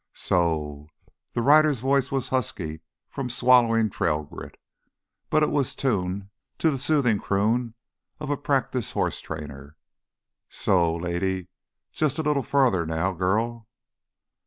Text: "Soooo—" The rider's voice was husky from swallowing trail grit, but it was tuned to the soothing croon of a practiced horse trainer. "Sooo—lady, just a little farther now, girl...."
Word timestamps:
"Soooo—" 0.15 0.87
The 1.33 1.43
rider's 1.43 1.79
voice 1.79 2.11
was 2.11 2.29
husky 2.29 2.81
from 3.07 3.29
swallowing 3.29 3.91
trail 3.91 4.23
grit, 4.23 4.57
but 5.29 5.43
it 5.43 5.51
was 5.51 5.75
tuned 5.75 6.29
to 6.57 6.71
the 6.71 6.79
soothing 6.79 7.19
croon 7.19 7.75
of 8.19 8.31
a 8.31 8.35
practiced 8.35 8.93
horse 8.93 9.19
trainer. 9.21 9.75
"Sooo—lady, 10.49 11.49
just 11.91 12.17
a 12.17 12.23
little 12.23 12.41
farther 12.41 12.83
now, 12.87 13.11
girl...." 13.13 13.67